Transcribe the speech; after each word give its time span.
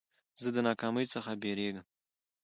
زه 0.41 0.49
د 0.55 0.57
ناکامۍ 0.67 1.05
څخه 1.13 1.31
بېرېږم. 1.41 1.85